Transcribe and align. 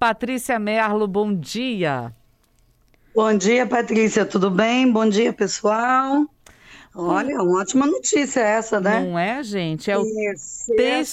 Patrícia 0.00 0.58
Merlo, 0.58 1.06
bom 1.06 1.30
dia. 1.30 2.10
Bom 3.14 3.36
dia, 3.36 3.66
Patrícia, 3.66 4.24
tudo 4.24 4.50
bem? 4.50 4.90
Bom 4.90 5.06
dia, 5.06 5.30
pessoal. 5.30 6.24
Olha, 6.94 7.34
uma 7.34 7.60
ótima 7.60 7.86
notícia 7.86 8.40
essa, 8.40 8.80
né? 8.80 9.04
Não 9.04 9.18
é, 9.18 9.42
gente? 9.42 9.90
É 9.90 9.98
o 9.98 10.02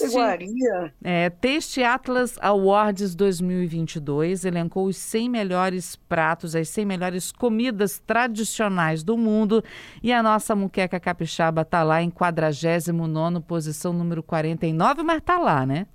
iguaria. 0.06 0.94
é, 1.04 1.30
Teste 1.30 1.84
Atlas 1.84 2.38
Awards 2.40 3.14
2022 3.14 4.46
elencou 4.46 4.86
os 4.86 4.96
100 4.96 5.30
melhores 5.32 5.98
pratos, 5.98 6.56
as 6.56 6.70
100 6.70 6.86
melhores 6.86 7.30
comidas 7.30 8.02
tradicionais 8.08 9.04
do 9.04 9.18
mundo 9.18 9.62
e 10.02 10.14
a 10.14 10.24
nossa 10.24 10.56
muqueca 10.56 10.98
capixaba 10.98 11.64
está 11.64 11.84
lá 11.84 12.02
em 12.02 12.10
49º, 12.10 13.44
posição 13.44 13.92
número 13.92 14.24
49, 14.24 15.04
mas 15.04 15.18
está 15.18 15.38
lá, 15.38 15.66
né? 15.66 15.88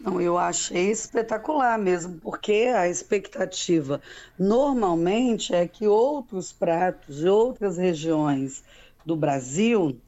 Não, 0.00 0.20
eu 0.20 0.38
achei 0.38 0.90
espetacular 0.90 1.78
mesmo, 1.78 2.18
porque 2.20 2.72
a 2.74 2.88
expectativa 2.88 4.00
normalmente 4.38 5.54
é 5.54 5.66
que 5.66 5.88
outros 5.88 6.52
pratos 6.52 7.18
de 7.18 7.28
outras 7.28 7.76
regiões 7.76 8.62
do 9.04 9.16
Brasil 9.16 10.00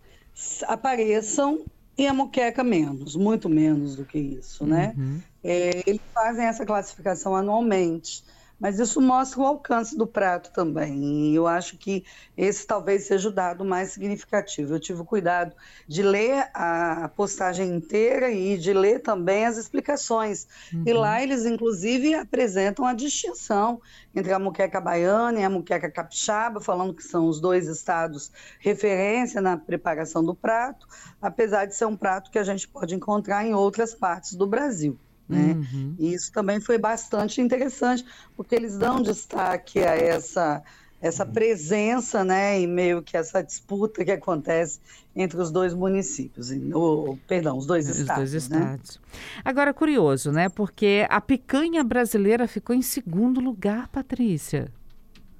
apareçam 0.69 1.65
e 1.99 2.07
a 2.07 2.15
moqueca 2.15 2.63
menos, 2.63 3.17
muito 3.17 3.49
menos 3.49 3.97
do 3.97 4.07
que 4.07 4.19
isso, 4.19 4.65
né? 4.65 4.95
Uhum. 4.97 5.21
É, 5.43 5.83
eles 5.87 6.01
fazem 6.15 6.47
essa 6.47 6.65
classificação 6.65 7.35
anualmente. 7.35 8.23
Mas 8.61 8.79
isso 8.79 9.01
mostra 9.01 9.41
o 9.41 9.47
alcance 9.47 9.97
do 9.97 10.07
prato 10.07 10.53
também. 10.53 11.31
E 11.31 11.35
eu 11.35 11.47
acho 11.47 11.79
que 11.79 12.05
esse 12.37 12.67
talvez 12.67 13.05
seja 13.05 13.31
o 13.31 13.33
dado 13.33 13.65
mais 13.65 13.93
significativo. 13.93 14.75
Eu 14.75 14.81
tive 14.81 15.01
o 15.01 15.05
cuidado 15.05 15.57
de 15.89 16.03
ler 16.03 16.51
a 16.53 17.11
postagem 17.17 17.71
inteira 17.71 18.31
e 18.31 18.59
de 18.59 18.75
ler 18.75 19.01
também 19.01 19.47
as 19.47 19.57
explicações. 19.57 20.47
Uhum. 20.73 20.85
E 20.87 20.93
lá 20.93 21.23
eles, 21.23 21.47
inclusive, 21.47 22.13
apresentam 22.15 22.87
a 22.87 22.93
distinção 22.93 23.81
entre 24.15 24.33
a 24.33 24.39
muqueca 24.39 24.81
baiana 24.81 25.41
e 25.41 25.45
a 25.45 25.51
muqueca 25.51 25.91
capixaba, 25.91 26.61
falando 26.61 26.93
que 26.93 27.03
são 27.03 27.27
os 27.27 27.41
dois 27.41 27.67
estados 27.67 28.31
referência 28.59 29.41
na 29.41 29.57
preparação 29.57 30.23
do 30.23 30.35
prato, 30.35 30.87
apesar 31.23 31.65
de 31.65 31.75
ser 31.75 31.87
um 31.87 31.97
prato 31.97 32.31
que 32.31 32.39
a 32.39 32.45
gente 32.45 32.69
pode 32.69 32.95
encontrar 32.95 33.47
em 33.47 33.55
outras 33.55 33.95
partes 33.95 34.35
do 34.35 34.47
Brasil. 34.47 34.99
Né? 35.31 35.53
Uhum. 35.53 35.95
E 35.99 36.13
isso 36.13 36.33
também 36.33 36.61
foi 36.61 36.77
bastante 36.77 37.41
interessante, 37.41 38.05
porque 38.37 38.55
eles 38.55 38.77
dão 38.77 39.01
destaque 39.01 39.79
a 39.79 39.95
essa, 39.95 40.63
essa 41.01 41.25
presença, 41.25 42.25
né, 42.25 42.61
e 42.61 42.67
meio 42.67 43.01
que 43.01 43.17
essa 43.17 43.43
disputa 43.43 44.05
que 44.05 44.11
acontece 44.11 44.81
entre 45.15 45.41
os 45.41 45.51
dois 45.51 45.73
municípios, 45.73 46.51
ou, 46.73 47.17
perdão, 47.29 47.57
os 47.57 47.67
dois 47.67 47.89
os 47.89 47.99
estados. 47.99 48.31
Dois 48.31 48.45
estados. 48.45 48.97
Né? 48.97 49.19
Agora, 49.45 49.73
curioso, 49.73 50.33
né, 50.33 50.49
porque 50.49 51.07
a 51.09 51.21
picanha 51.21 51.85
brasileira 51.85 52.49
ficou 52.49 52.75
em 52.75 52.83
segundo 52.83 53.41
lugar, 53.41 53.89
Patrícia. 53.89 54.69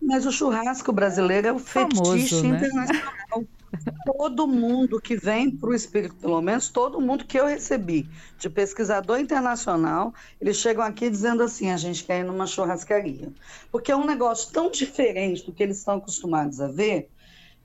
Mas 0.01 0.25
o 0.25 0.33
churrasco 0.33 0.93
brasileiro 0.93 1.49
é 1.49 1.53
o 1.53 1.59
Famoso, 1.59 2.13
fetiche 2.13 2.43
né? 2.43 2.59
internacional. 2.59 3.45
todo 4.05 4.47
mundo 4.47 5.01
que 5.01 5.17
vem 5.17 5.51
para 5.51 5.71
o 5.71 5.75
Espírito, 5.75 6.15
pelo 6.17 6.41
menos 6.41 6.69
todo 6.69 7.01
mundo 7.01 7.25
que 7.25 7.39
eu 7.39 7.47
recebi 7.47 8.09
de 8.39 8.51
pesquisador 8.51 9.19
internacional, 9.19 10.13
eles 10.41 10.57
chegam 10.57 10.85
aqui 10.85 11.09
dizendo 11.09 11.43
assim: 11.43 11.71
a 11.71 11.77
gente 11.77 12.05
quer 12.05 12.21
ir 12.21 12.25
numa 12.25 12.47
churrascaria. 12.47 13.33
Porque 13.71 13.93
é 13.93 13.97
um 13.97 14.07
negócio 14.07 14.53
tão 14.53 14.71
diferente 14.71 15.45
do 15.45 15.53
que 15.53 15.63
eles 15.63 15.79
estão 15.79 15.97
acostumados 15.97 16.61
a 16.61 16.69
ver, 16.69 17.09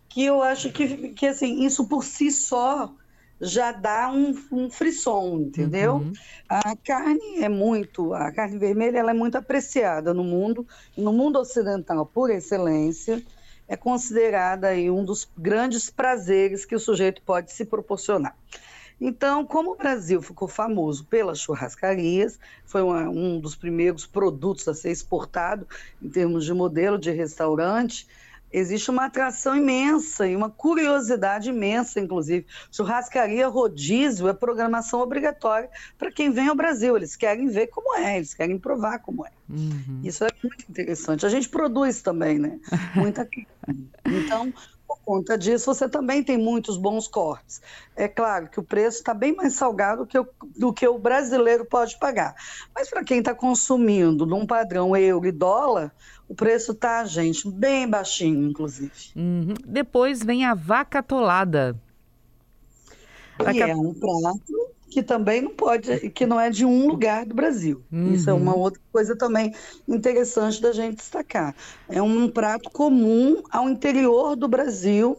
que 0.10 0.24
eu 0.24 0.42
acho 0.42 0.72
que, 0.72 1.10
que 1.10 1.28
assim, 1.28 1.66
isso 1.66 1.88
por 1.88 2.04
si 2.04 2.32
só 2.32 2.94
já 3.40 3.74
dá 3.74 4.10
um, 4.10 4.34
um 4.52 4.70
frisson, 4.70 5.40
entendeu? 5.40 5.96
Uhum. 5.96 6.14
A 6.48 6.76
carne 6.78 7.44
é 7.44 7.50
muito, 7.50 8.14
a 8.14 8.32
carne 8.32 8.58
vermelha 8.58 9.00
ela 9.00 9.12
é 9.12 9.14
muito 9.14 9.38
apreciada 9.38 10.14
no 10.14 10.24
mundo, 10.24 10.66
no 10.98 11.12
mundo 11.12 11.38
ocidental 11.38 12.06
por 12.06 12.30
excelência 12.30 13.22
é 13.68 13.76
considerada 13.76 14.68
aí 14.68 14.90
um 14.90 15.04
dos 15.04 15.28
grandes 15.38 15.90
prazeres 15.90 16.66
que 16.66 16.76
o 16.76 16.80
sujeito 16.80 17.22
pode 17.22 17.52
se 17.52 17.66
proporcionar. 17.66 18.36
Então, 19.00 19.46
como 19.46 19.72
o 19.72 19.76
Brasil 19.76 20.22
ficou 20.22 20.48
famoso 20.48 21.06
pelas 21.06 21.40
churrascarias, 21.40 22.40
foi 22.66 22.82
uma, 22.82 23.10
um 23.10 23.40
dos 23.40 23.56
primeiros 23.56 24.06
produtos 24.06 24.68
a 24.68 24.74
ser 24.74 24.92
exportado 24.92 25.68
em 26.02 26.10
termos 26.10 26.46
de 26.46 26.54
modelo 26.54 26.98
de 26.98 27.12
restaurante, 27.12 28.08
existe 28.58 28.90
uma 28.90 29.06
atração 29.06 29.56
imensa 29.56 30.28
e 30.28 30.36
uma 30.36 30.50
curiosidade 30.50 31.50
imensa, 31.50 32.00
inclusive. 32.00 32.46
Churrascaria 32.72 33.48
rodízio 33.48 34.28
é 34.28 34.34
programação 34.34 35.02
obrigatória 35.02 35.70
para 35.98 36.12
quem 36.12 36.32
vem 36.32 36.48
ao 36.48 36.56
Brasil. 36.56 36.96
Eles 36.96 37.16
querem 37.16 37.48
ver 37.48 37.68
como 37.68 37.98
é, 37.98 38.18
eles 38.18 38.34
querem 38.34 38.58
provar 38.58 39.00
como 39.00 39.26
é. 39.26 39.32
Uhum. 39.50 40.02
Isso 40.04 40.24
é 40.24 40.30
muito 40.42 40.66
interessante. 40.70 41.26
A 41.26 41.30
gente 41.30 41.50
produz 41.50 42.02
também, 42.02 42.40
né? 42.40 42.60
Muita 42.96 43.28
Então, 44.06 44.54
conta 45.06 45.38
disso, 45.38 45.66
você 45.66 45.88
também 45.88 46.24
tem 46.24 46.38
muitos 46.38 46.78
bons 46.78 47.08
cortes. 47.08 47.62
É 47.96 48.08
claro 48.08 48.48
que 48.50 48.60
o 48.60 48.64
preço 48.64 48.98
está 48.98 49.14
bem 49.14 49.36
mais 49.36 49.54
salgado 49.54 50.06
que 50.06 50.18
o, 50.18 50.28
do 50.58 50.74
que 50.74 50.88
o 50.88 50.98
brasileiro 50.98 51.64
pode 51.66 51.98
pagar. 52.00 52.36
Mas 52.74 52.90
para 52.90 53.04
quem 53.04 53.20
está 53.20 53.34
consumindo 53.34 54.26
num 54.26 54.46
padrão 54.46 54.96
euro 54.98 55.28
e 55.28 55.32
dólar, 55.32 55.94
o 56.28 56.34
preço 56.34 56.72
está, 56.72 57.06
gente, 57.06 57.50
bem 57.50 57.88
baixinho, 57.88 58.50
inclusive. 58.50 58.92
Uhum. 59.16 59.54
Depois 59.66 60.24
vem 60.24 60.44
a 60.44 60.56
vaca 60.56 61.00
atolada. 61.00 61.80
E 63.54 63.62
é 63.62 63.76
um 63.76 63.94
prato 63.94 64.75
que 64.90 65.04
também 65.04 65.42
não 65.42 65.52
pode, 65.52 66.10
que 66.12 66.26
não 66.26 66.40
é 66.40 66.50
de 66.50 66.66
um 66.66 66.88
lugar 66.88 67.26
do 67.26 67.36
Brasil. 67.36 67.84
Uhum. 67.92 68.14
Isso 68.14 68.30
é 68.30 68.34
uma 68.34 68.56
outra 68.56 68.82
coisa 68.92 69.16
também 69.16 69.54
interessante 69.88 70.62
da 70.62 70.72
gente 70.72 70.98
destacar. 70.98 71.56
É 71.90 72.02
um 72.02 72.30
prato 72.30 72.70
comum 72.70 73.42
ao 73.50 73.70
interior 73.70 74.36
do 74.36 74.48
Brasil, 74.48 75.18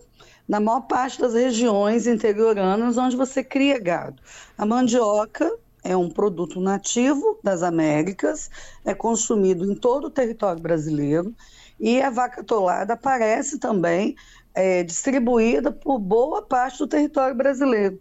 na 0.49 0.60
maior 0.60 0.82
parte 0.82 1.21
das 1.21 1.34
regiões 1.34 2.06
interioranas 2.06 2.97
onde 2.97 3.16
você 3.16 3.43
cria 3.43 3.78
gado. 3.78 4.22
A 4.56 4.65
mandioca 4.65 5.53
é 5.83 5.97
um 5.97 6.09
produto 6.09 6.60
nativo 6.60 7.38
das 7.43 7.62
Américas, 7.62 8.50
é 8.84 8.94
consumido 8.94 9.71
em 9.71 9.75
todo 9.75 10.06
o 10.06 10.10
território 10.10 10.60
brasileiro 10.60 11.34
e 11.78 12.00
a 12.00 12.10
vaca 12.10 12.41
atolada 12.41 12.94
aparece 12.94 13.59
também 13.59 14.16
é, 14.54 14.83
distribuída 14.83 15.71
por 15.71 15.98
boa 15.98 16.43
parte 16.43 16.78
do 16.78 16.87
território 16.87 17.37
brasileiro. 17.37 18.00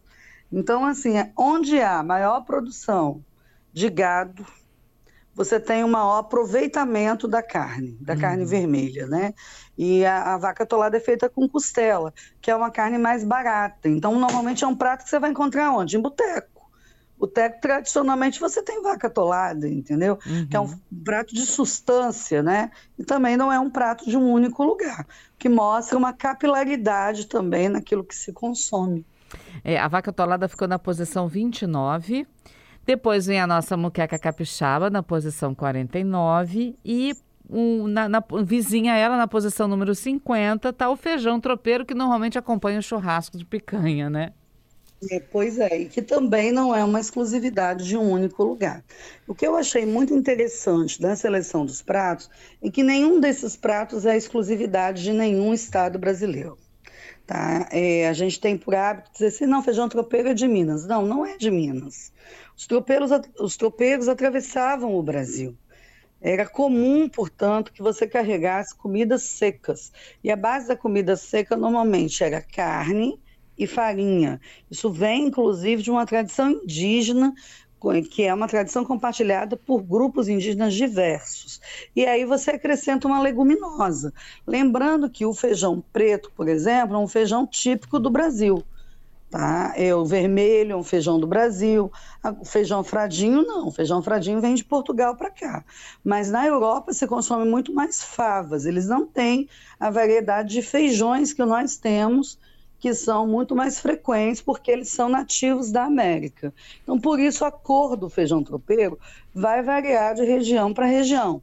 Então, 0.51 0.85
assim, 0.85 1.17
é 1.17 1.31
onde 1.37 1.79
há 1.81 2.03
maior 2.03 2.41
produção 2.41 3.23
de 3.73 3.89
gado, 3.89 4.45
você 5.35 5.59
tem 5.59 5.83
um 5.83 5.89
maior 5.89 6.19
aproveitamento 6.19 7.27
da 7.27 7.43
carne, 7.43 7.97
da 7.99 8.13
uhum. 8.13 8.19
carne 8.19 8.45
vermelha, 8.45 9.05
né? 9.05 9.33
E 9.77 10.05
a, 10.05 10.33
a, 10.33 10.37
vaca 10.37 10.63
atolada 10.63 10.95
é 10.95 10.99
feita 11.01 11.27
com 11.27 11.47
costela, 11.49 12.13
que 12.41 12.49
é 12.49 12.55
uma 12.55 12.71
carne 12.71 12.97
mais 12.97 13.25
barata. 13.25 13.89
Então, 13.89 14.17
normalmente 14.17 14.63
é 14.63 14.67
um 14.67 14.75
prato 14.75 15.03
que 15.03 15.09
você 15.09 15.19
vai 15.19 15.31
encontrar 15.31 15.73
onde? 15.73 15.97
Em 15.97 16.01
boteco. 16.01 16.71
Boteco, 17.17 17.59
tradicionalmente, 17.59 18.39
você 18.39 18.61
tem 18.61 18.81
vaca 18.81 19.07
atolada, 19.07 19.67
entendeu? 19.67 20.17
Uhum. 20.25 20.47
Que 20.47 20.55
é 20.55 20.59
um 20.59 20.69
prato 21.03 21.33
de 21.33 21.45
substância, 21.45 22.41
né? 22.41 22.71
E 22.97 23.03
também 23.03 23.35
não 23.35 23.51
é 23.51 23.59
um 23.59 23.69
prato 23.69 24.09
de 24.09 24.15
um 24.15 24.31
único 24.31 24.63
lugar, 24.63 25.05
que 25.37 25.49
mostra 25.49 25.97
uma 25.97 26.13
capilaridade 26.13 27.27
também 27.27 27.67
naquilo 27.67 28.05
que 28.05 28.15
se 28.15 28.31
consome. 28.31 29.05
É, 29.63 29.77
a 29.77 29.87
vaca 29.87 30.11
atolada 30.11 30.47
ficou 30.47 30.67
na 30.67 30.79
posição 30.79 31.27
29. 31.27 32.27
Depois 32.85 33.25
vem 33.25 33.39
a 33.39 33.47
nossa 33.47 33.75
muqueca 33.75 34.19
capixaba 34.19 34.89
na 34.89 35.01
posição 35.01 35.55
49 35.55 36.77
e 36.85 37.15
um, 37.49 37.87
na, 37.87 38.07
na, 38.07 38.23
vizinha 38.43 38.95
ela 38.95 39.17
na 39.17 39.27
posição 39.27 39.67
número 39.67 39.93
50 39.93 40.69
está 40.69 40.89
o 40.89 40.95
feijão 40.95 41.39
tropeiro 41.39 41.85
que 41.85 41.93
normalmente 41.93 42.37
acompanha 42.37 42.79
o 42.79 42.83
churrasco 42.83 43.37
de 43.37 43.45
picanha, 43.45 44.09
né? 44.09 44.33
É, 45.11 45.19
pois 45.19 45.59
é, 45.59 45.81
e 45.81 45.85
que 45.89 46.01
também 46.01 46.51
não 46.51 46.73
é 46.73 46.83
uma 46.83 46.99
exclusividade 46.99 47.85
de 47.85 47.97
um 47.97 48.09
único 48.09 48.43
lugar. 48.43 48.83
O 49.27 49.35
que 49.35 49.45
eu 49.45 49.55
achei 49.55 49.85
muito 49.85 50.13
interessante 50.13 50.99
da 50.99 51.15
seleção 51.15 51.65
dos 51.65 51.81
pratos 51.81 52.29
é 52.61 52.71
que 52.71 52.81
nenhum 52.81 53.19
desses 53.19 53.55
pratos 53.55 54.05
é 54.05 54.15
exclusividade 54.15 55.03
de 55.03 55.11
nenhum 55.11 55.53
estado 55.53 55.99
brasileiro. 55.99 56.57
Tá? 57.25 57.67
É, 57.71 58.07
a 58.07 58.13
gente 58.13 58.39
tem 58.39 58.55
por 58.55 58.75
hábito 58.75 59.11
dizer 59.13 59.27
assim, 59.27 59.45
não, 59.45 59.63
feijão 59.63 59.89
tropeiro 59.89 60.29
é 60.29 60.33
de 60.33 60.47
Minas. 60.47 60.85
Não, 60.85 61.05
não 61.05 61.25
é 61.25 61.37
de 61.37 61.49
Minas. 61.49 62.13
Os 62.55 62.67
tropeiros, 62.67 63.11
os 63.39 63.57
tropeiros 63.57 64.07
atravessavam 64.07 64.95
o 64.95 65.01
Brasil. 65.01 65.57
Era 66.21 66.47
comum, 66.47 67.09
portanto, 67.09 67.71
que 67.73 67.81
você 67.81 68.07
carregasse 68.07 68.75
comidas 68.75 69.23
secas. 69.23 69.91
E 70.23 70.31
a 70.31 70.35
base 70.35 70.67
da 70.67 70.75
comida 70.75 71.15
seca 71.15 71.55
normalmente 71.55 72.23
era 72.23 72.41
carne 72.41 73.19
e 73.57 73.65
farinha. 73.65 74.39
Isso 74.69 74.91
vem, 74.91 75.27
inclusive, 75.27 75.81
de 75.81 75.91
uma 75.91 76.05
tradição 76.05 76.51
indígena 76.51 77.33
que 78.09 78.23
é 78.23 78.33
uma 78.33 78.47
tradição 78.47 78.83
compartilhada 78.83 79.55
por 79.55 79.81
grupos 79.81 80.27
indígenas 80.27 80.73
diversos. 80.73 81.61
E 81.95 82.05
aí 82.05 82.25
você 82.25 82.51
acrescenta 82.51 83.07
uma 83.07 83.21
leguminosa. 83.21 84.13
Lembrando 84.45 85.09
que 85.09 85.25
o 85.25 85.33
feijão 85.33 85.83
preto, 85.93 86.31
por 86.35 86.47
exemplo, 86.47 86.95
é 86.95 86.99
um 86.99 87.07
feijão 87.07 87.45
típico 87.45 87.99
do 87.99 88.09
Brasil. 88.09 88.63
Tá? 89.29 89.73
É 89.75 89.93
o 89.93 90.05
vermelho, 90.05 90.73
é 90.73 90.75
um 90.75 90.83
feijão 90.83 91.19
do 91.19 91.27
Brasil. 91.27 91.91
O 92.39 92.45
feijão 92.45 92.83
fradinho, 92.83 93.43
não. 93.43 93.67
O 93.67 93.71
feijão 93.71 94.01
fradinho 94.01 94.39
vem 94.39 94.55
de 94.55 94.63
Portugal 94.63 95.15
para 95.15 95.29
cá. 95.29 95.65
Mas 96.03 96.31
na 96.31 96.45
Europa 96.45 96.93
se 96.93 97.05
consome 97.05 97.49
muito 97.49 97.73
mais 97.73 98.03
favas. 98.03 98.65
Eles 98.65 98.87
não 98.87 99.05
têm 99.05 99.49
a 99.79 99.89
variedade 99.89 100.53
de 100.53 100.61
feijões 100.61 101.33
que 101.33 101.43
nós 101.43 101.75
temos, 101.77 102.39
que 102.79 102.93
são 102.93 103.27
muito 103.27 103.55
mais 103.55 103.79
frequentes, 103.79 104.41
porque 104.41 104.71
eles 104.71 104.89
são 104.89 105.09
nativos 105.09 105.71
da 105.71 105.85
América. 105.85 106.53
Então, 106.83 106.99
por 106.99 107.19
isso, 107.19 107.45
a 107.45 107.51
cor 107.51 107.95
do 107.95 108.09
feijão 108.09 108.43
tropeiro 108.43 108.99
vai 109.33 109.63
variar 109.63 110.15
de 110.15 110.23
região 110.23 110.73
para 110.73 110.85
região. 110.85 111.41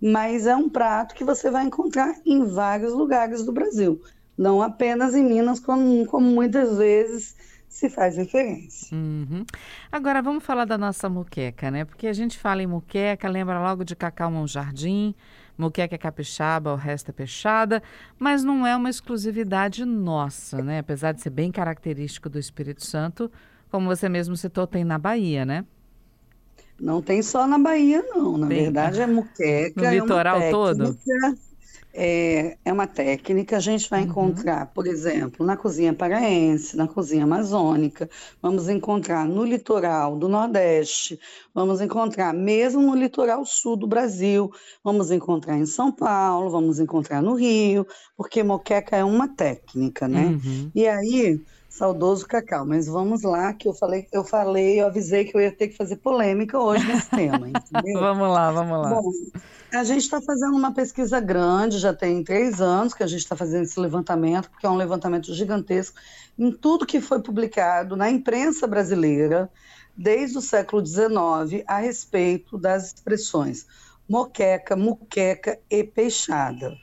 Mas 0.00 0.46
é 0.46 0.54
um 0.54 0.68
prato 0.68 1.14
que 1.14 1.24
você 1.24 1.50
vai 1.50 1.64
encontrar 1.64 2.14
em 2.24 2.44
vários 2.44 2.92
lugares 2.92 3.44
do 3.44 3.52
Brasil 3.52 4.00
não 4.36 4.62
apenas 4.62 5.14
em 5.14 5.24
Minas, 5.24 5.60
como, 5.60 6.06
como 6.06 6.26
muitas 6.26 6.76
vezes 6.76 7.36
se 7.68 7.88
faz 7.88 8.16
referência. 8.16 8.94
Uhum. 8.94 9.44
Agora 9.90 10.20
vamos 10.20 10.44
falar 10.44 10.64
da 10.64 10.76
nossa 10.76 11.08
muqueca, 11.08 11.70
né? 11.70 11.84
Porque 11.84 12.06
a 12.06 12.12
gente 12.12 12.38
fala 12.38 12.62
em 12.62 12.66
muqueca, 12.66 13.28
lembra 13.28 13.60
logo 13.60 13.84
de 13.84 13.96
Cacau 13.96 14.30
Mão 14.30 14.46
Jardim, 14.46 15.14
muqueca 15.56 15.94
é 15.94 15.98
capixaba, 15.98 16.72
o 16.72 16.76
resto 16.76 17.10
é 17.10 17.12
peixada, 17.12 17.82
mas 18.18 18.42
não 18.42 18.66
é 18.66 18.76
uma 18.76 18.90
exclusividade 18.90 19.84
nossa, 19.84 20.62
né? 20.62 20.78
Apesar 20.78 21.12
de 21.12 21.20
ser 21.20 21.30
bem 21.30 21.50
característico 21.50 22.28
do 22.28 22.38
Espírito 22.38 22.84
Santo, 22.84 23.30
como 23.70 23.86
você 23.86 24.08
mesmo 24.08 24.36
citou, 24.36 24.66
tem 24.66 24.84
na 24.84 24.98
Bahia, 24.98 25.44
né? 25.44 25.64
Não 26.80 27.00
tem 27.00 27.22
só 27.22 27.46
na 27.46 27.58
Bahia, 27.58 28.02
não. 28.02 28.36
Na 28.36 28.48
tem. 28.48 28.64
verdade, 28.64 29.00
é 29.00 29.06
muqueca. 29.06 29.80
No 29.80 29.86
é 29.86 29.94
litoral 29.94 30.50
todo? 30.50 30.98
É, 31.94 32.56
é 32.64 32.72
uma 32.72 32.86
técnica, 32.86 33.58
a 33.58 33.60
gente 33.60 33.88
vai 33.90 34.00
uhum. 34.00 34.08
encontrar, 34.08 34.66
por 34.72 34.86
exemplo, 34.86 35.44
na 35.44 35.58
cozinha 35.58 35.92
paraense, 35.92 36.74
na 36.74 36.88
cozinha 36.88 37.24
amazônica, 37.24 38.08
vamos 38.40 38.68
encontrar 38.68 39.26
no 39.26 39.44
litoral 39.44 40.16
do 40.16 40.26
Nordeste, 40.26 41.20
vamos 41.54 41.82
encontrar 41.82 42.32
mesmo 42.32 42.80
no 42.80 42.94
litoral 42.94 43.44
sul 43.44 43.76
do 43.76 43.86
Brasil, 43.86 44.50
vamos 44.82 45.10
encontrar 45.10 45.58
em 45.58 45.66
São 45.66 45.92
Paulo, 45.92 46.50
vamos 46.50 46.78
encontrar 46.78 47.20
no 47.20 47.34
Rio, 47.34 47.86
porque 48.16 48.42
moqueca 48.42 48.96
é 48.96 49.04
uma 49.04 49.28
técnica, 49.28 50.08
né? 50.08 50.26
Uhum. 50.26 50.70
E 50.74 50.88
aí, 50.88 51.38
saudoso 51.72 52.26
Cacau, 52.26 52.66
mas 52.66 52.86
vamos 52.86 53.22
lá, 53.22 53.54
que 53.54 53.66
eu 53.66 53.72
falei, 53.72 54.06
eu 54.12 54.22
falei, 54.22 54.78
eu 54.78 54.86
avisei 54.86 55.24
que 55.24 55.34
eu 55.34 55.40
ia 55.40 55.50
ter 55.50 55.68
que 55.68 55.76
fazer 55.76 55.96
polêmica 55.96 56.58
hoje 56.58 56.86
nesse 56.86 57.08
tema, 57.08 57.48
entendeu? 57.48 57.98
vamos 57.98 58.28
lá, 58.28 58.52
vamos 58.52 58.78
lá. 58.78 58.90
Bom, 58.90 59.10
a 59.72 59.82
gente 59.82 60.02
está 60.02 60.20
fazendo 60.20 60.54
uma 60.54 60.74
pesquisa 60.74 61.18
grande, 61.18 61.78
já 61.78 61.94
tem 61.94 62.22
três 62.22 62.60
anos 62.60 62.92
que 62.92 63.02
a 63.02 63.06
gente 63.06 63.20
está 63.20 63.34
fazendo 63.34 63.62
esse 63.62 63.80
levantamento, 63.80 64.50
porque 64.50 64.66
é 64.66 64.68
um 64.68 64.76
levantamento 64.76 65.32
gigantesco 65.32 65.98
em 66.38 66.52
tudo 66.52 66.84
que 66.84 67.00
foi 67.00 67.22
publicado 67.22 67.96
na 67.96 68.10
imprensa 68.10 68.66
brasileira 68.66 69.50
desde 69.96 70.36
o 70.36 70.42
século 70.42 70.84
XIX 70.84 71.64
a 71.66 71.78
respeito 71.78 72.58
das 72.58 72.88
expressões 72.88 73.66
moqueca, 74.06 74.76
muqueca 74.76 75.58
e 75.70 75.82
peixada. 75.82 76.76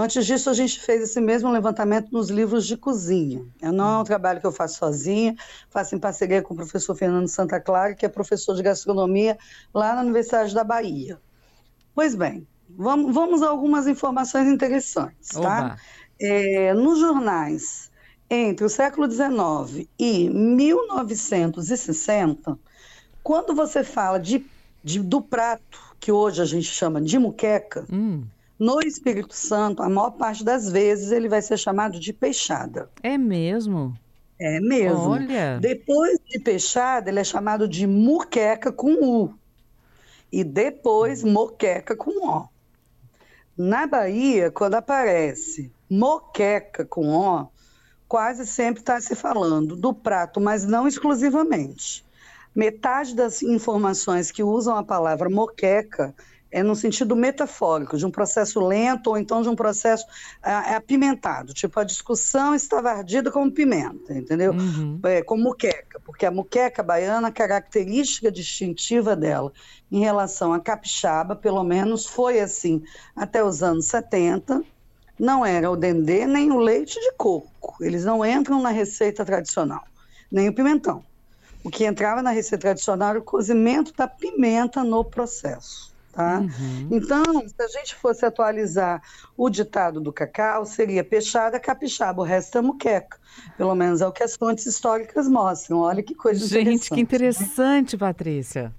Antes 0.00 0.26
disso, 0.26 0.48
a 0.48 0.54
gente 0.54 0.78
fez 0.78 1.02
esse 1.02 1.20
mesmo 1.20 1.50
levantamento 1.50 2.12
nos 2.12 2.30
livros 2.30 2.64
de 2.64 2.76
cozinha. 2.76 3.44
Não 3.60 3.96
é 3.96 3.98
um 3.98 4.04
trabalho 4.04 4.40
que 4.40 4.46
eu 4.46 4.52
faço 4.52 4.78
sozinha, 4.78 5.34
faço 5.68 5.96
em 5.96 5.98
parceria 5.98 6.40
com 6.40 6.54
o 6.54 6.56
professor 6.56 6.94
Fernando 6.94 7.26
Santa 7.26 7.58
Clara, 7.58 7.96
que 7.96 8.06
é 8.06 8.08
professor 8.08 8.54
de 8.54 8.62
gastronomia 8.62 9.36
lá 9.74 9.96
na 9.96 10.02
Universidade 10.02 10.54
da 10.54 10.62
Bahia. 10.62 11.18
Pois 11.96 12.14
bem, 12.14 12.46
vamos, 12.70 13.12
vamos 13.12 13.42
a 13.42 13.48
algumas 13.48 13.88
informações 13.88 14.46
interessantes, 14.46 15.30
tá? 15.30 15.76
É, 16.20 16.72
nos 16.74 17.00
jornais, 17.00 17.90
entre 18.30 18.64
o 18.64 18.68
século 18.68 19.10
XIX 19.10 19.88
e 19.98 20.30
1960, 20.30 22.56
quando 23.20 23.52
você 23.52 23.82
fala 23.82 24.20
de, 24.20 24.46
de 24.84 25.00
do 25.00 25.20
prato, 25.20 25.96
que 25.98 26.12
hoje 26.12 26.40
a 26.40 26.44
gente 26.44 26.68
chama 26.68 27.00
de 27.00 27.18
muqueca, 27.18 27.84
hum. 27.92 28.22
No 28.58 28.80
Espírito 28.80 29.34
Santo, 29.34 29.82
a 29.82 29.88
maior 29.88 30.10
parte 30.10 30.44
das 30.44 30.68
vezes 30.68 31.12
ele 31.12 31.28
vai 31.28 31.40
ser 31.40 31.56
chamado 31.56 32.00
de 32.00 32.12
peixada. 32.12 32.90
É 33.02 33.16
mesmo? 33.16 33.96
É 34.38 34.60
mesmo. 34.60 35.10
Olha. 35.10 35.58
Depois 35.60 36.18
de 36.26 36.38
peixada, 36.38 37.08
ele 37.08 37.20
é 37.20 37.24
chamado 37.24 37.68
de 37.68 37.86
muqueca 37.86 38.72
com 38.72 38.92
U 38.94 39.34
e 40.30 40.44
depois 40.44 41.22
moqueca 41.24 41.96
com 41.96 42.10
O. 42.26 42.48
Na 43.56 43.86
Bahia, 43.86 44.50
quando 44.50 44.74
aparece 44.74 45.72
moqueca 45.90 46.84
com 46.84 47.08
O, 47.08 47.48
quase 48.06 48.46
sempre 48.46 48.80
está 48.80 49.00
se 49.00 49.14
falando 49.14 49.74
do 49.74 49.92
prato, 49.92 50.40
mas 50.40 50.64
não 50.64 50.86
exclusivamente. 50.86 52.04
Metade 52.54 53.14
das 53.14 53.42
informações 53.42 54.30
que 54.30 54.42
usam 54.42 54.76
a 54.76 54.82
palavra 54.82 55.28
moqueca 55.28 56.14
é 56.50 56.62
no 56.62 56.74
sentido 56.74 57.14
metafórico, 57.14 57.96
de 57.96 58.06
um 58.06 58.10
processo 58.10 58.60
lento 58.60 59.10
ou 59.10 59.18
então 59.18 59.42
de 59.42 59.48
um 59.48 59.54
processo 59.54 60.04
é, 60.42 60.74
apimentado. 60.74 61.52
Tipo, 61.52 61.80
a 61.80 61.84
discussão 61.84 62.54
estava 62.54 62.90
ardida 62.90 63.30
como 63.30 63.52
pimenta, 63.52 64.14
entendeu? 64.14 64.52
Uhum. 64.52 64.98
É, 65.04 65.22
como 65.22 65.42
muqueca, 65.42 66.00
porque 66.04 66.24
a 66.24 66.30
muqueca 66.30 66.82
baiana, 66.82 67.28
a 67.28 67.32
característica 67.32 68.30
distintiva 68.30 69.14
dela 69.14 69.52
em 69.90 70.00
relação 70.00 70.52
à 70.52 70.60
capixaba, 70.60 71.36
pelo 71.36 71.62
menos 71.62 72.06
foi 72.06 72.40
assim 72.40 72.82
até 73.14 73.44
os 73.44 73.62
anos 73.62 73.86
70, 73.86 74.62
não 75.18 75.44
era 75.44 75.70
o 75.70 75.76
dendê 75.76 76.26
nem 76.26 76.50
o 76.50 76.58
leite 76.58 76.98
de 76.98 77.12
coco. 77.12 77.76
Eles 77.80 78.04
não 78.04 78.24
entram 78.24 78.62
na 78.62 78.70
receita 78.70 79.24
tradicional, 79.24 79.82
nem 80.30 80.48
o 80.48 80.54
pimentão. 80.54 81.04
O 81.64 81.70
que 81.70 81.84
entrava 81.84 82.22
na 82.22 82.30
receita 82.30 82.62
tradicional 82.62 83.10
era 83.10 83.18
o 83.18 83.22
cozimento 83.22 83.92
da 83.94 84.06
pimenta 84.06 84.84
no 84.84 85.04
processo. 85.04 85.97
Tá? 86.12 86.40
Uhum. 86.40 86.88
Então, 86.90 87.22
se 87.46 87.62
a 87.62 87.68
gente 87.68 87.94
fosse 87.94 88.24
atualizar 88.24 89.00
o 89.36 89.48
ditado 89.48 90.00
do 90.00 90.12
cacau, 90.12 90.64
seria 90.64 91.04
peixada, 91.04 91.60
capixaba, 91.60 92.22
o 92.22 92.24
resto 92.24 92.58
é 92.58 92.60
muqueca. 92.60 93.18
Pelo 93.56 93.74
menos 93.74 94.00
é 94.00 94.06
o 94.06 94.12
que 94.12 94.22
as 94.22 94.34
fontes 94.34 94.66
históricas 94.66 95.28
mostram. 95.28 95.78
Olha 95.78 96.02
que 96.02 96.14
coisa 96.14 96.40
gente, 96.40 96.50
interessante. 96.50 96.80
Gente, 96.80 96.94
que 96.94 97.00
interessante, 97.00 97.92
né? 97.94 98.00
Patrícia. 98.00 98.74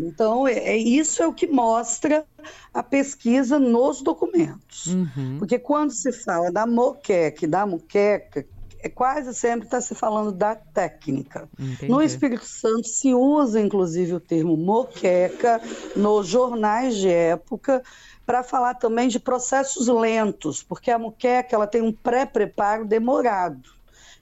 Então, 0.00 0.46
é, 0.48 0.54
é, 0.54 0.76
isso 0.76 1.22
é 1.22 1.26
o 1.26 1.32
que 1.32 1.46
mostra 1.46 2.24
a 2.72 2.82
pesquisa 2.82 3.58
nos 3.58 4.02
documentos. 4.02 4.86
Uhum. 4.86 5.36
Porque 5.38 5.58
quando 5.58 5.92
se 5.92 6.12
fala 6.12 6.50
da 6.50 6.66
moqueca 6.66 7.44
e 7.44 7.48
da 7.48 7.66
muqueca, 7.66 8.44
quase 8.88 9.34
sempre 9.34 9.66
está 9.66 9.80
se 9.80 9.94
falando 9.94 10.32
da 10.32 10.54
técnica. 10.54 11.48
Entendi. 11.58 11.88
No 11.88 12.02
Espírito 12.02 12.44
Santo 12.44 12.88
se 12.88 13.14
usa, 13.14 13.60
inclusive, 13.60 14.14
o 14.14 14.20
termo 14.20 14.56
moqueca 14.56 15.60
nos 15.94 16.26
jornais 16.26 16.96
de 16.96 17.08
época 17.08 17.82
para 18.24 18.42
falar 18.42 18.74
também 18.74 19.08
de 19.08 19.20
processos 19.20 19.86
lentos, 19.86 20.62
porque 20.62 20.90
a 20.90 20.98
moqueca 20.98 21.54
ela 21.54 21.66
tem 21.66 21.80
um 21.80 21.92
pré-preparo 21.92 22.84
demorado. 22.84 23.76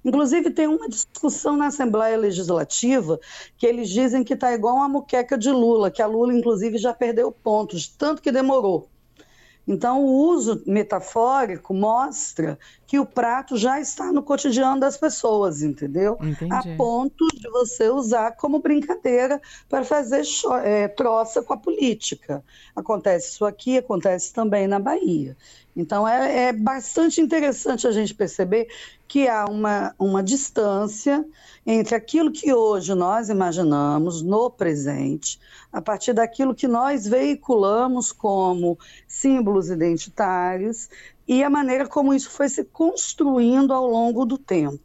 Inclusive, 0.04 0.50
tem 0.50 0.66
uma 0.66 0.86
discussão 0.86 1.56
na 1.56 1.68
Assembleia 1.68 2.18
Legislativa 2.18 3.18
que 3.56 3.66
eles 3.66 3.88
dizem 3.88 4.22
que 4.22 4.34
está 4.34 4.52
igual 4.52 4.76
uma 4.76 4.88
muqueca 4.88 5.38
de 5.38 5.50
Lula, 5.50 5.90
que 5.90 6.02
a 6.02 6.06
Lula, 6.06 6.34
inclusive, 6.34 6.76
já 6.76 6.92
perdeu 6.92 7.32
pontos, 7.32 7.88
tanto 7.88 8.20
que 8.20 8.30
demorou. 8.30 8.88
Então, 9.66 10.04
o 10.04 10.28
uso 10.28 10.62
metafórico 10.66 11.72
mostra 11.72 12.58
que 12.86 12.98
o 12.98 13.06
prato 13.06 13.56
já 13.56 13.80
está 13.80 14.12
no 14.12 14.22
cotidiano 14.22 14.80
das 14.80 14.96
pessoas, 14.96 15.62
entendeu? 15.62 16.18
Entendi. 16.20 16.52
A 16.52 16.76
ponto 16.76 17.26
de 17.34 17.48
você 17.48 17.88
usar 17.88 18.32
como 18.32 18.58
brincadeira 18.58 19.40
para 19.68 19.84
fazer 19.84 20.22
é, 20.62 20.88
troça 20.88 21.42
com 21.42 21.54
a 21.54 21.56
política. 21.56 22.44
Acontece 22.76 23.30
isso 23.30 23.44
aqui, 23.44 23.78
acontece 23.78 24.32
também 24.32 24.66
na 24.66 24.78
Bahia. 24.78 25.36
Então, 25.76 26.06
é, 26.06 26.48
é 26.48 26.52
bastante 26.52 27.20
interessante 27.20 27.86
a 27.86 27.90
gente 27.90 28.14
perceber 28.14 28.68
que 29.08 29.28
há 29.28 29.44
uma, 29.44 29.94
uma 29.98 30.22
distância 30.22 31.24
entre 31.66 31.94
aquilo 31.94 32.30
que 32.30 32.52
hoje 32.52 32.94
nós 32.94 33.28
imaginamos 33.28 34.22
no 34.22 34.50
presente, 34.50 35.38
a 35.72 35.82
partir 35.82 36.12
daquilo 36.12 36.54
que 36.54 36.68
nós 36.68 37.06
veiculamos 37.06 38.12
como 38.12 38.78
símbolos 39.08 39.68
identitários 39.68 40.88
e 41.26 41.42
a 41.42 41.50
maneira 41.50 41.86
como 41.86 42.12
isso 42.12 42.30
foi 42.30 42.48
se 42.48 42.64
construindo 42.64 43.72
ao 43.72 43.86
longo 43.86 44.24
do 44.24 44.38
tempo. 44.38 44.80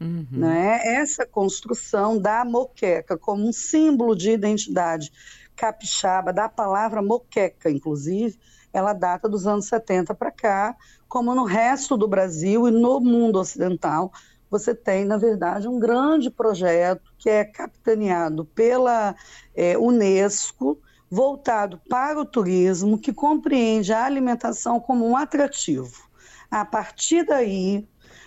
Uhum. 0.00 0.26
Né? 0.30 0.80
Essa 0.84 1.26
construção 1.26 2.18
da 2.18 2.44
moqueca 2.44 3.18
como 3.18 3.46
um 3.46 3.52
símbolo 3.52 4.16
de 4.16 4.30
identidade 4.30 5.12
capixaba, 5.54 6.32
da 6.32 6.48
palavra 6.48 7.02
moqueca, 7.02 7.70
inclusive, 7.70 8.38
ela 8.72 8.94
data 8.94 9.28
dos 9.28 9.46
anos 9.46 9.66
70 9.66 10.14
para 10.14 10.30
cá, 10.30 10.76
como 11.08 11.34
no 11.34 11.44
resto 11.44 11.96
do 11.96 12.08
Brasil 12.08 12.66
e 12.68 12.70
no 12.70 13.00
mundo 13.00 13.38
ocidental, 13.38 14.10
você 14.50 14.74
tem, 14.74 15.04
na 15.04 15.16
verdade, 15.16 15.68
um 15.68 15.78
grande 15.78 16.30
projeto 16.30 17.12
que 17.18 17.28
é 17.28 17.44
capitaneado 17.44 18.44
pela 18.44 19.14
é, 19.54 19.76
Unesco, 19.76 20.78
voltado 21.10 21.80
para 21.88 22.20
o 22.20 22.24
turismo, 22.24 22.96
que 22.96 23.12
compreende 23.12 23.92
a 23.92 24.04
alimentação 24.04 24.78
como 24.78 25.06
um 25.06 25.16
atrativo. 25.16 26.08
A 26.50 26.64
partir 26.64 27.24
daí, 27.24 27.86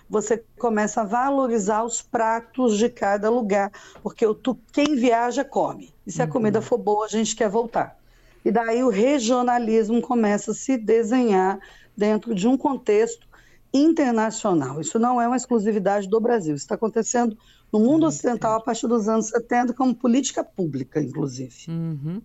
você 0.10 0.44
começa 0.60 1.02
a 1.02 1.06
valorizar 1.06 1.84
os 1.84 2.02
pratos 2.02 2.78
de 2.78 2.90
cada 2.90 3.30
lugar, 3.30 3.72
porque 4.02 4.26
o, 4.26 4.34
tu, 4.34 4.58
quem 4.72 4.96
viaja 4.96 5.46
come. 5.46 5.94
E 6.06 6.12
se 6.12 6.22
a 6.22 6.28
comida 6.28 6.60
uhum. 6.60 6.66
for 6.66 6.78
boa, 6.78 7.06
a 7.06 7.10
gente 7.10 7.36
quer 7.36 7.50
voltar. 7.50 7.98
E 8.44 8.52
daí 8.52 8.84
o 8.84 8.90
regionalismo 8.90 10.02
começa 10.02 10.52
a 10.52 10.54
se 10.54 10.78
desenhar 10.78 11.60
dentro 11.96 12.36
de 12.36 12.48
um 12.48 12.58
contexto 12.58 13.26
internacional. 13.74 14.82
Isso 14.82 15.00
não 15.00 15.22
é 15.22 15.28
uma 15.28 15.38
exclusividade 15.38 16.10
do 16.10 16.20
Brasil. 16.20 16.54
Isso 16.54 16.66
está 16.66 16.76
acontecendo 16.76 17.38
no 17.74 17.80
mundo 17.80 18.06
ocidental 18.06 18.56
a 18.56 18.62
partir 18.62 18.88
dos 18.88 19.10
anos 19.10 19.30
70 19.30 19.74
como 19.74 19.96
política 19.96 20.44
pública, 20.44 21.02
inclusive. 21.02 21.66
Uhum. 21.68 22.22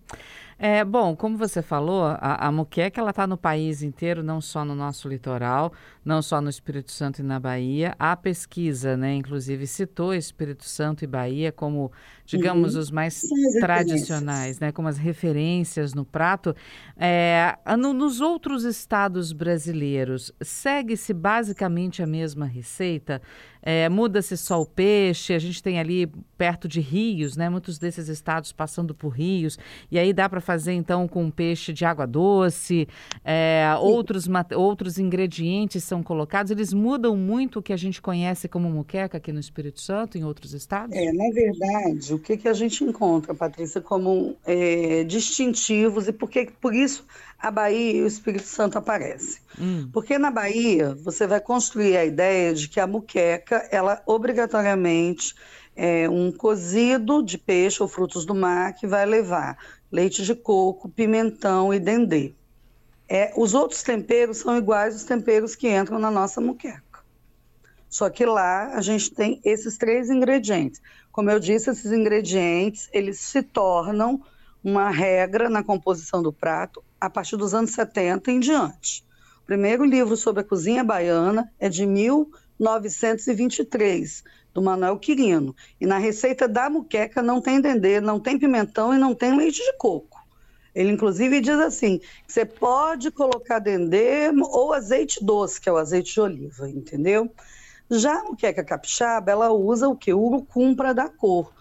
É, 0.61 0.83
bom, 0.83 1.15
como 1.15 1.37
você 1.37 1.61
falou, 1.61 2.03
a, 2.03 2.47
a 2.47 2.51
muqueca 2.51 2.99
ela 2.99 3.11
está 3.11 3.25
no 3.25 3.37
país 3.37 3.81
inteiro, 3.81 4.21
não 4.21 4.41
só 4.41 4.65
no 4.65 4.75
nosso 4.75 5.07
litoral, 5.07 5.71
não 6.03 6.21
só 6.21 6.41
no 6.41 6.49
Espírito 6.49 6.91
Santo 6.91 7.19
e 7.19 7.23
na 7.23 7.39
Bahia. 7.39 7.95
A 7.97 8.13
pesquisa, 8.13 8.97
né, 8.97 9.15
inclusive, 9.15 9.65
citou 9.65 10.13
Espírito 10.13 10.65
Santo 10.65 11.01
e 11.01 11.07
Bahia 11.07 11.49
como, 11.49 11.93
digamos, 12.25 12.75
uhum. 12.75 12.81
os 12.81 12.91
mais 12.91 13.21
tradicionais, 13.61 14.59
né, 14.59 14.69
como 14.73 14.89
as 14.89 14.97
referências 14.97 15.93
no 15.93 16.03
prato. 16.03 16.53
É, 16.97 17.57
no, 17.77 17.93
nos 17.93 18.19
outros 18.19 18.65
estados 18.65 19.31
brasileiros, 19.31 20.29
segue-se 20.41 21.13
basicamente 21.13 22.03
a 22.03 22.07
mesma 22.07 22.45
receita? 22.45 23.21
É, 23.61 23.89
Muda-se 23.89 24.37
só 24.37 24.61
o 24.61 24.65
peixe, 24.65 25.33
a 25.33 25.39
gente 25.39 25.61
tem 25.61 25.79
ali 25.79 26.07
perto 26.37 26.67
de 26.67 26.79
rios, 26.79 27.35
né? 27.35 27.49
Muitos 27.49 27.77
desses 27.77 28.07
estados 28.07 28.51
passando 28.51 28.95
por 28.95 29.09
rios, 29.09 29.57
e 29.91 29.99
aí 29.99 30.13
dá 30.13 30.29
para 30.29 30.39
fazer 30.39 30.73
então 30.73 31.07
com 31.07 31.29
peixe 31.29 31.73
de 31.73 31.83
água 31.83 32.07
doce, 32.07 32.87
é, 33.23 33.65
outros, 33.79 34.27
outros 34.55 34.97
ingredientes 34.97 35.83
são 35.83 36.01
colocados, 36.01 36.51
eles 36.51 36.73
mudam 36.73 37.17
muito 37.17 37.59
o 37.59 37.61
que 37.61 37.73
a 37.73 37.77
gente 37.77 38.01
conhece 38.01 38.47
como 38.47 38.69
muqueca 38.69 39.17
aqui 39.17 39.31
no 39.31 39.39
Espírito 39.39 39.81
Santo, 39.81 40.17
em 40.17 40.23
outros 40.23 40.53
estados? 40.53 40.95
É, 40.95 41.11
na 41.11 41.29
verdade, 41.33 42.13
o 42.13 42.19
que, 42.19 42.37
que 42.37 42.47
a 42.47 42.53
gente 42.53 42.83
encontra, 42.83 43.35
Patrícia, 43.35 43.81
como 43.81 44.37
é, 44.45 45.03
distintivos, 45.03 46.07
e 46.07 46.13
por, 46.13 46.29
que, 46.29 46.51
por 46.59 46.73
isso 46.73 47.05
a 47.39 47.49
Bahia 47.49 47.93
e 47.93 48.01
o 48.01 48.07
Espírito 48.07 48.45
Santo 48.45 48.77
aparecem. 48.77 49.41
Hum. 49.59 49.89
Porque 49.93 50.17
na 50.17 50.29
Bahia 50.29 50.93
você 50.95 51.25
vai 51.25 51.39
construir 51.39 51.95
a 51.95 52.03
ideia 52.03 52.53
de 52.53 52.67
que 52.67 52.79
a 52.79 52.85
muqueca, 52.85 53.48
ela 53.71 54.01
obrigatoriamente 54.05 55.35
é 55.75 56.09
um 56.09 56.31
cozido 56.31 57.23
de 57.23 57.37
peixe 57.37 57.81
ou 57.81 57.87
frutos 57.87 58.25
do 58.25 58.35
mar 58.35 58.73
que 58.73 58.85
vai 58.85 59.05
levar 59.05 59.57
leite 59.91 60.23
de 60.23 60.35
coco, 60.35 60.89
pimentão 60.89 61.73
e 61.73 61.79
dendê. 61.79 62.33
É, 63.07 63.33
os 63.35 63.53
outros 63.53 63.81
temperos 63.81 64.37
são 64.37 64.57
iguais 64.57 64.93
aos 64.93 65.03
temperos 65.03 65.55
que 65.55 65.67
entram 65.67 65.97
na 65.97 66.11
nossa 66.11 66.39
muqueca. 66.39 66.83
Só 67.89 68.07
que 68.09 68.23
lá 68.23 68.75
a 68.75 68.81
gente 68.81 69.11
tem 69.11 69.41
esses 69.43 69.77
três 69.77 70.09
ingredientes. 70.09 70.79
Como 71.11 71.31
eu 71.31 71.39
disse, 71.39 71.71
esses 71.71 71.91
ingredientes 71.91 72.87
eles 72.93 73.19
se 73.19 73.41
tornam 73.41 74.21
uma 74.63 74.91
regra 74.91 75.49
na 75.49 75.63
composição 75.63 76.21
do 76.21 76.31
prato 76.31 76.83
a 77.01 77.09
partir 77.09 77.35
dos 77.35 77.53
anos 77.53 77.71
70 77.71 78.31
em 78.31 78.39
diante. 78.39 79.03
O 79.41 79.45
primeiro 79.45 79.83
livro 79.83 80.15
sobre 80.15 80.41
a 80.41 80.43
cozinha 80.43 80.83
baiana 80.83 81.51
é 81.59 81.67
de 81.67 81.85
1923, 82.59 84.23
do 84.53 84.61
Manuel 84.61 84.97
Quirino. 84.97 85.55
E 85.79 85.85
na 85.85 85.97
receita 85.97 86.47
da 86.47 86.69
muqueca 86.69 87.21
não 87.21 87.41
tem 87.41 87.61
dendê, 87.61 88.01
não 88.01 88.19
tem 88.19 88.37
pimentão 88.37 88.93
e 88.93 88.97
não 88.97 89.15
tem 89.15 89.35
leite 89.35 89.63
de 89.63 89.73
coco. 89.77 90.19
Ele, 90.73 90.91
inclusive, 90.91 91.41
diz 91.41 91.59
assim: 91.59 91.99
você 92.27 92.45
pode 92.45 93.11
colocar 93.11 93.59
dendê 93.59 94.29
ou 94.49 94.73
azeite 94.73 95.23
doce, 95.23 95.59
que 95.59 95.67
é 95.67 95.71
o 95.71 95.77
azeite 95.77 96.13
de 96.13 96.21
oliva, 96.21 96.69
entendeu? 96.69 97.31
Já 97.89 98.19
a 98.19 98.23
muqueca 98.23 98.63
capixaba, 98.63 99.31
ela 99.31 99.51
usa 99.51 99.87
o 99.87 99.95
que? 99.95 100.13
O 100.13 100.19
urucum 100.19 100.75
para 100.75 100.93
dar 100.93 101.09
cor, 101.09 101.51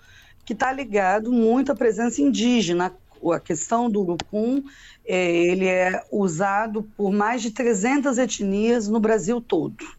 que 0.45 0.53
está 0.53 0.71
ligado 0.71 1.33
muito 1.33 1.73
à 1.73 1.75
presença 1.75 2.21
indígena, 2.21 2.95
a 3.35 3.41
questão 3.41 3.91
do 3.91 4.03
urucum, 4.03 4.63
é, 5.07 5.33
ele 5.33 5.67
é 5.67 6.05
usado 6.13 6.83
por 6.97 7.11
mais 7.11 7.43
de 7.43 7.51
300 7.51 8.19
etnias 8.19 8.89
no 8.89 9.01
Brasil 9.01 9.41
todo. 9.41 9.98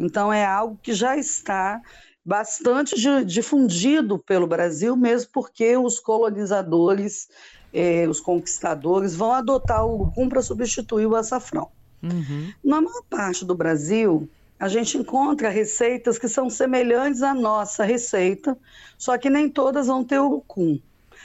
Então 0.00 0.32
é 0.32 0.44
algo 0.46 0.78
que 0.82 0.94
já 0.94 1.16
está 1.16 1.80
bastante 2.24 2.94
difundido 3.24 4.18
pelo 4.18 4.46
Brasil, 4.46 4.96
mesmo 4.96 5.30
porque 5.32 5.76
os 5.76 6.00
colonizadores, 6.00 7.28
é, 7.72 8.08
os 8.08 8.18
conquistadores, 8.18 9.14
vão 9.14 9.32
adotar 9.32 9.84
o 9.84 9.94
urucum 9.94 10.28
para 10.28 10.40
substituir 10.40 11.06
o 11.06 11.14
açafrão. 11.14 11.68
Uhum. 12.02 12.50
Na 12.64 12.80
maior 12.80 13.02
parte 13.10 13.44
do 13.44 13.54
Brasil, 13.54 14.28
a 14.58 14.68
gente 14.68 14.96
encontra 14.96 15.50
receitas 15.50 16.18
que 16.18 16.28
são 16.28 16.48
semelhantes 16.48 17.22
à 17.22 17.34
nossa 17.34 17.84
receita, 17.84 18.56
só 18.96 19.18
que 19.18 19.28
nem 19.28 19.50
todas 19.50 19.86
vão 19.86 20.02
ter 20.02 20.18
urucum. 20.18 20.78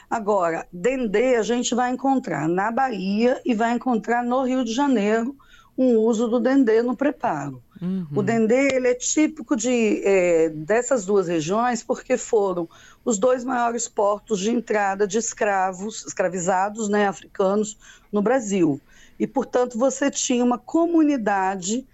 Agora, 0.10 0.68
dendê 0.72 1.36
a 1.36 1.42
gente 1.42 1.74
vai 1.74 1.92
encontrar 1.92 2.48
na 2.48 2.72
Bahia 2.72 3.42
e 3.46 3.54
vai 3.54 3.74
encontrar 3.74 4.24
no 4.24 4.44
Rio 4.44 4.64
de 4.66 4.74
Janeiro 4.74 5.36
um 5.78 5.98
uso 5.98 6.28
do 6.28 6.40
dendê 6.40 6.82
no 6.82 6.96
preparo. 6.96 7.62
Uhum. 7.82 8.08
O 8.16 8.24
dendê 8.24 8.70
ele 8.74 8.88
é 8.88 8.94
típico 8.94 9.56
de, 9.56 10.02
é, 10.06 10.50
dessas 10.50 11.06
duas 11.06 11.28
regiões 11.28 11.84
porque 11.84 12.18
foram 12.18 12.70
os 13.04 13.18
dois 13.18 13.44
maiores 13.44 13.88
portos 13.88 14.40
de 14.40 14.50
entrada 14.50 15.06
de 15.08 15.18
escravos, 15.18 16.06
escravizados 16.06 16.88
né, 16.90 17.08
africanos 17.08 17.78
no 18.12 18.22
Brasil. 18.22 18.80
E, 19.20 19.28
portanto, 19.28 19.78
você 19.78 20.10
tinha 20.10 20.44
uma 20.44 20.58
comunidade 20.58 21.86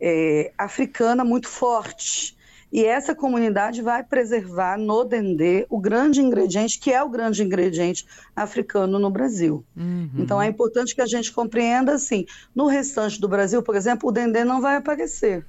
é, 0.00 0.52
africana 0.56 1.24
muito 1.24 1.48
forte. 1.48 2.36
E 2.72 2.84
essa 2.84 3.14
comunidade 3.14 3.82
vai 3.82 4.04
preservar 4.04 4.78
no 4.78 5.04
dendê 5.04 5.66
o 5.68 5.80
grande 5.80 6.20
ingrediente, 6.20 6.78
que 6.78 6.92
é 6.92 7.02
o 7.02 7.08
grande 7.08 7.42
ingrediente 7.42 8.06
africano 8.34 8.98
no 8.98 9.10
Brasil. 9.10 9.64
Uhum. 9.76 10.10
Então 10.16 10.40
é 10.40 10.46
importante 10.46 10.94
que 10.94 11.00
a 11.00 11.06
gente 11.06 11.32
compreenda 11.32 11.94
assim: 11.94 12.26
no 12.54 12.66
restante 12.66 13.20
do 13.20 13.28
Brasil, 13.28 13.62
por 13.62 13.74
exemplo, 13.74 14.08
o 14.08 14.12
dendê 14.12 14.44
não 14.44 14.60
vai 14.60 14.76
aparecer, 14.76 15.44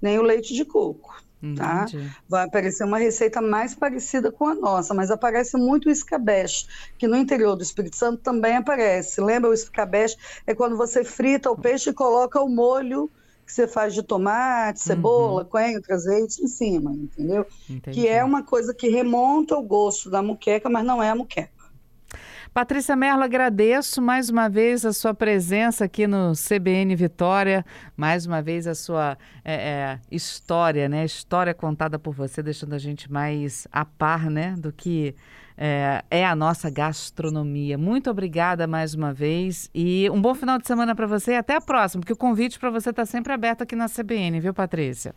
nem 0.00 0.18
o 0.18 0.22
leite 0.22 0.54
de 0.54 0.64
coco. 0.64 1.14
Tá? 1.54 1.86
Vai 2.28 2.44
aparecer 2.44 2.82
uma 2.82 2.98
receita 2.98 3.40
mais 3.40 3.74
parecida 3.74 4.32
com 4.32 4.48
a 4.48 4.54
nossa, 4.54 4.94
mas 4.94 5.10
aparece 5.10 5.56
muito 5.56 5.86
o 5.86 5.92
escabeche, 5.92 6.66
que 6.98 7.06
no 7.06 7.14
interior 7.14 7.54
do 7.54 7.62
Espírito 7.62 7.94
Santo 7.94 8.20
também 8.22 8.56
aparece. 8.56 9.20
Lembra 9.20 9.50
o 9.50 9.54
escabeche? 9.54 10.16
É 10.46 10.54
quando 10.54 10.76
você 10.76 11.04
frita 11.04 11.50
o 11.50 11.56
peixe 11.56 11.90
e 11.90 11.92
coloca 11.92 12.40
o 12.40 12.48
molho 12.48 13.08
que 13.46 13.52
você 13.52 13.68
faz 13.68 13.94
de 13.94 14.02
tomate, 14.02 14.80
cebola, 14.80 15.42
uhum. 15.42 15.48
coentro, 15.48 15.94
azeite 15.94 16.42
em 16.42 16.48
cima, 16.48 16.92
entendeu? 16.92 17.46
Entendi. 17.70 18.00
Que 18.00 18.08
é 18.08 18.24
uma 18.24 18.42
coisa 18.42 18.74
que 18.74 18.88
remonta 18.88 19.54
ao 19.54 19.62
gosto 19.62 20.10
da 20.10 20.20
muqueca, 20.20 20.68
mas 20.68 20.84
não 20.84 21.00
é 21.00 21.10
a 21.10 21.14
muqueca. 21.14 21.56
Patrícia 22.52 22.96
Merlo, 22.96 23.22
agradeço 23.22 24.00
mais 24.00 24.30
uma 24.30 24.48
vez 24.48 24.86
a 24.86 24.92
sua 24.92 25.12
presença 25.12 25.84
aqui 25.84 26.06
no 26.06 26.32
CBN 26.32 26.96
Vitória, 26.96 27.64
mais 27.94 28.24
uma 28.24 28.40
vez 28.40 28.66
a 28.66 28.74
sua 28.74 29.18
é, 29.44 29.54
é, 29.54 30.00
história, 30.10 30.88
né? 30.88 31.04
História 31.04 31.52
contada 31.52 31.98
por 31.98 32.14
você, 32.14 32.42
deixando 32.42 32.72
a 32.72 32.78
gente 32.78 33.12
mais 33.12 33.68
a 33.70 33.84
par, 33.84 34.30
né, 34.30 34.54
do 34.56 34.72
que 34.72 35.14
é, 35.56 36.04
é 36.10 36.24
a 36.24 36.36
nossa 36.36 36.68
gastronomia. 36.68 37.78
Muito 37.78 38.10
obrigada 38.10 38.66
mais 38.66 38.94
uma 38.94 39.12
vez 39.12 39.70
e 39.74 40.08
um 40.10 40.20
bom 40.20 40.34
final 40.34 40.58
de 40.58 40.66
semana 40.66 40.94
para 40.94 41.06
você 41.06 41.32
e 41.32 41.36
até 41.36 41.54
a 41.54 41.60
próxima, 41.60 42.00
porque 42.00 42.12
o 42.12 42.16
convite 42.16 42.58
para 42.58 42.70
você 42.70 42.90
está 42.90 43.06
sempre 43.06 43.32
aberto 43.32 43.62
aqui 43.62 43.74
na 43.74 43.88
CBN, 43.88 44.40
viu, 44.40 44.52
Patrícia? 44.52 45.14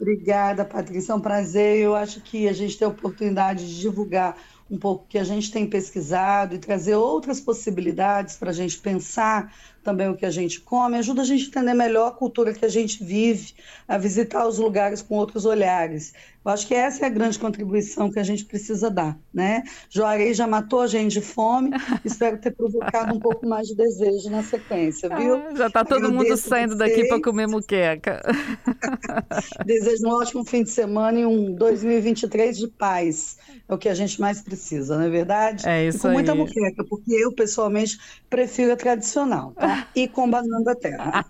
Obrigada, 0.00 0.64
Patrícia. 0.64 1.12
É 1.12 1.14
um 1.14 1.20
prazer. 1.20 1.78
Eu 1.78 1.96
acho 1.96 2.20
que 2.20 2.48
a 2.48 2.52
gente 2.52 2.78
tem 2.78 2.86
a 2.86 2.90
oportunidade 2.90 3.66
de 3.66 3.80
divulgar 3.80 4.36
um 4.70 4.78
pouco 4.78 5.06
que 5.06 5.18
a 5.18 5.24
gente 5.24 5.50
tem 5.50 5.68
pesquisado 5.68 6.54
e 6.54 6.58
trazer 6.58 6.94
outras 6.94 7.40
possibilidades 7.40 8.36
para 8.36 8.50
a 8.50 8.54
gente 8.54 8.78
pensar 8.78 9.52
também 9.82 10.08
o 10.08 10.16
que 10.16 10.24
a 10.24 10.30
gente 10.30 10.60
come, 10.60 10.96
ajuda 10.96 11.22
a 11.22 11.24
gente 11.24 11.44
a 11.44 11.48
entender 11.48 11.74
melhor 11.74 12.08
a 12.08 12.12
cultura 12.12 12.52
que 12.52 12.64
a 12.64 12.68
gente 12.68 13.02
vive, 13.02 13.54
a 13.86 13.98
visitar 13.98 14.46
os 14.46 14.58
lugares 14.58 15.02
com 15.02 15.16
outros 15.16 15.44
olhares. 15.44 16.12
Eu 16.44 16.50
acho 16.50 16.66
que 16.66 16.74
essa 16.74 17.04
é 17.04 17.06
a 17.06 17.10
grande 17.10 17.38
contribuição 17.38 18.10
que 18.10 18.18
a 18.18 18.24
gente 18.24 18.44
precisa 18.44 18.90
dar, 18.90 19.16
né? 19.32 19.62
Juarez 19.88 20.36
já 20.36 20.46
matou 20.46 20.80
a 20.80 20.88
gente 20.88 21.12
de 21.12 21.20
fome, 21.20 21.70
espero 22.04 22.36
ter 22.36 22.50
provocado 22.50 23.14
um 23.14 23.20
pouco 23.20 23.46
mais 23.46 23.68
de 23.68 23.76
desejo 23.76 24.28
na 24.28 24.42
sequência, 24.42 25.08
viu? 25.08 25.36
Ah, 25.36 25.54
já 25.54 25.66
está 25.68 25.84
todo 25.84 26.12
mundo 26.12 26.36
saindo 26.36 26.74
daqui 26.74 27.06
para 27.06 27.22
comer 27.22 27.46
muqueca. 27.46 28.20
Desejo 29.64 30.04
um 30.06 30.10
ótimo 30.10 30.44
fim 30.44 30.64
de 30.64 30.70
semana 30.70 31.20
e 31.20 31.26
um 31.26 31.54
2023 31.54 32.58
de 32.58 32.66
paz. 32.66 33.36
É 33.68 33.74
o 33.74 33.78
que 33.78 33.88
a 33.88 33.94
gente 33.94 34.20
mais 34.20 34.42
precisa, 34.42 34.96
não 34.96 35.04
é 35.04 35.08
verdade? 35.08 35.68
É 35.68 35.86
isso 35.86 35.98
e 35.98 36.00
com 36.00 36.08
aí. 36.08 36.14
muita 36.14 36.34
muqueca, 36.34 36.84
porque 36.84 37.12
eu, 37.12 37.32
pessoalmente, 37.32 37.98
prefiro 38.28 38.72
a 38.72 38.76
tradicional, 38.76 39.52
tá? 39.52 39.71
e 39.94 40.08
com 40.08 40.28
banana 40.28 40.64
da 40.64 40.74
terra. 40.74 41.24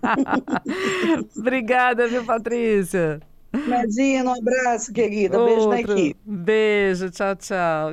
Obrigada, 1.37 2.07
viu, 2.07 2.23
Patrícia? 2.25 3.19
Imagina, 3.53 4.31
um 4.31 4.39
abraço, 4.39 4.91
querida. 4.91 5.39
Outro. 5.39 5.69
Beijo 5.69 5.87
daqui. 5.87 6.15
Beijo, 6.25 7.09
tchau, 7.11 7.35
tchau. 7.35 7.91